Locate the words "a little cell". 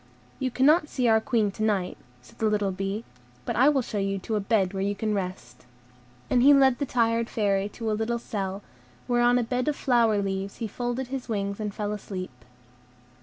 7.91-8.63